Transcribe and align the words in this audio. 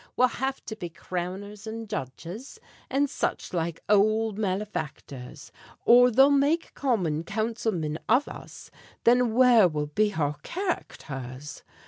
We'll 0.17 0.29
have 0.29 0.65
to 0.65 0.75
be 0.75 0.89
crowners 0.89 1.67
an' 1.67 1.85
judges, 1.87 2.57
An' 2.89 3.05
such 3.05 3.53
like 3.53 3.83
ould 3.87 4.39
malefactors, 4.39 5.51
Or 5.85 6.09
they'll 6.09 6.31
make 6.31 6.73
Common 6.73 7.23
Councilmin 7.23 7.99
of 8.09 8.27
us; 8.27 8.71
Thin 9.03 9.35
where 9.35 9.67
will 9.67 9.85
be 9.85 10.15
our 10.15 10.37
char 10.41 10.83
acters? 10.83 11.61